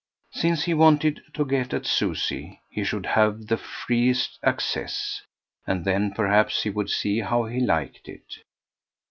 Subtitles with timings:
[0.31, 5.21] Since he wanted to get at Susie he should have the freest access,
[5.67, 8.37] and then perhaps he would see how he liked it.